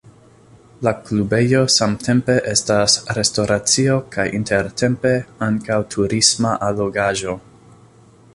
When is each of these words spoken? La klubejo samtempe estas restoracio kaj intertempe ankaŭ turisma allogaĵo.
La 0.85 0.93
klubejo 1.09 1.59
samtempe 1.73 2.37
estas 2.53 2.95
restoracio 3.19 3.99
kaj 4.17 4.27
intertempe 4.41 5.13
ankaŭ 5.51 5.79
turisma 5.97 6.57
allogaĵo. 6.71 7.41